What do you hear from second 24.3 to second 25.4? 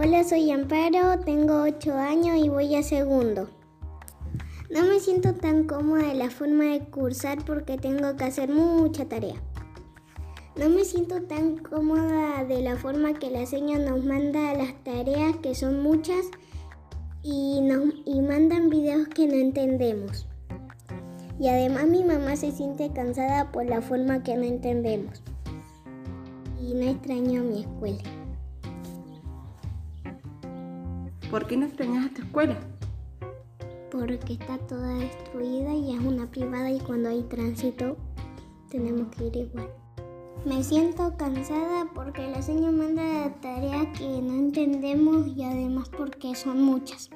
no entendemos.